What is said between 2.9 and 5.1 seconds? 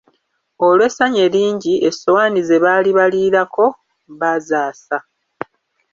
baliirako bazaasa.